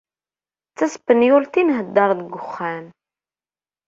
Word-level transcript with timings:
D 0.69 0.73
taspenyult 0.77 1.53
i 1.61 1.63
nhedder 1.63 2.09
deg 2.19 2.35
uxxam. 2.39 2.85